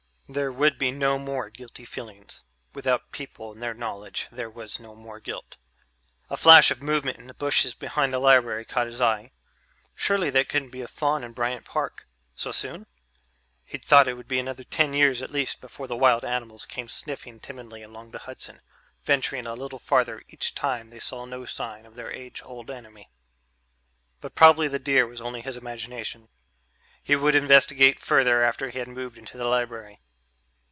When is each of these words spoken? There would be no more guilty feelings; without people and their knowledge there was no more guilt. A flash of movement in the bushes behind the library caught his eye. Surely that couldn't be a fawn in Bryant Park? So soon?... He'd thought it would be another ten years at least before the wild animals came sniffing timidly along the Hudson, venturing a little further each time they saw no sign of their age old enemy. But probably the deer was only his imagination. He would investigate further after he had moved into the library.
There 0.33 0.49
would 0.53 0.77
be 0.77 0.91
no 0.91 1.19
more 1.19 1.49
guilty 1.49 1.83
feelings; 1.83 2.45
without 2.73 3.11
people 3.11 3.51
and 3.51 3.61
their 3.61 3.73
knowledge 3.73 4.29
there 4.31 4.49
was 4.49 4.79
no 4.79 4.95
more 4.95 5.19
guilt. 5.19 5.57
A 6.29 6.37
flash 6.37 6.71
of 6.71 6.81
movement 6.81 7.17
in 7.19 7.27
the 7.27 7.33
bushes 7.33 7.73
behind 7.75 8.13
the 8.13 8.17
library 8.17 8.63
caught 8.63 8.87
his 8.87 9.01
eye. 9.01 9.33
Surely 9.93 10.29
that 10.29 10.47
couldn't 10.47 10.69
be 10.69 10.79
a 10.79 10.87
fawn 10.87 11.25
in 11.25 11.33
Bryant 11.33 11.65
Park? 11.65 12.07
So 12.33 12.53
soon?... 12.53 12.87
He'd 13.65 13.83
thought 13.83 14.07
it 14.07 14.13
would 14.13 14.29
be 14.29 14.39
another 14.39 14.63
ten 14.63 14.93
years 14.93 15.21
at 15.21 15.31
least 15.31 15.59
before 15.59 15.85
the 15.87 15.97
wild 15.97 16.23
animals 16.23 16.65
came 16.65 16.87
sniffing 16.87 17.41
timidly 17.41 17.83
along 17.83 18.11
the 18.11 18.19
Hudson, 18.19 18.61
venturing 19.03 19.45
a 19.45 19.53
little 19.53 19.79
further 19.79 20.23
each 20.29 20.55
time 20.55 20.91
they 20.91 20.99
saw 20.99 21.25
no 21.25 21.43
sign 21.43 21.85
of 21.85 21.95
their 21.95 22.09
age 22.09 22.41
old 22.45 22.71
enemy. 22.71 23.09
But 24.21 24.35
probably 24.35 24.69
the 24.69 24.79
deer 24.79 25.05
was 25.05 25.19
only 25.19 25.41
his 25.41 25.57
imagination. 25.57 26.29
He 27.03 27.17
would 27.17 27.35
investigate 27.35 27.99
further 27.99 28.41
after 28.45 28.69
he 28.69 28.79
had 28.79 28.87
moved 28.87 29.17
into 29.17 29.37
the 29.37 29.43
library. 29.45 29.99